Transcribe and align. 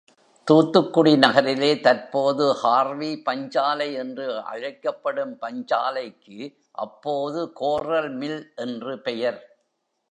தூத்துக்குடி 0.47 1.17
நகரிலே 1.17 1.69
தற்போது 1.79 2.45
ஹார்வி 2.53 3.23
பஞ்சாலை 3.25 3.93
என்று 3.93 4.39
அழைக்கப்படும் 4.43 5.37
பஞ்சாலைக்கு 5.41 6.39
அப்போது 6.71 7.53
கோரல்மில் 7.59 8.41
என்று 8.55 9.01
பெயர். 9.01 9.39